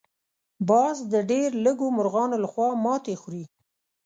باز 0.69 0.97
د 1.13 1.15
ډېر 1.31 1.49
لږو 1.65 1.87
مرغانو 1.97 2.37
لخوا 2.43 2.69
ماتې 2.85 3.15
خوري 3.21 3.43